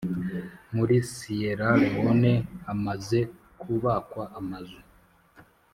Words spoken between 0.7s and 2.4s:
muri Siyera Lewone